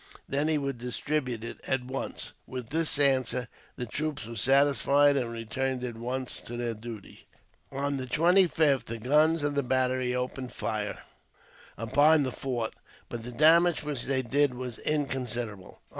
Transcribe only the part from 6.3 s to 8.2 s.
to their duty. On the